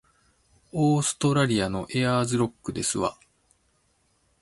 [0.71, 3.19] オーストラリアのエアーズロックですわ